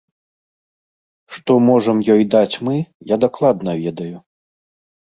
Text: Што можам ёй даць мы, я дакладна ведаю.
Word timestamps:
Што 1.35 1.51
можам 1.67 1.97
ёй 2.17 2.23
даць 2.37 2.53
мы, 2.69 2.75
я 3.15 3.21
дакладна 3.27 3.71
ведаю. 3.85 4.13